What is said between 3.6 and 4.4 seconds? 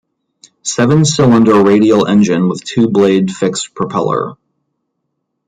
propeller.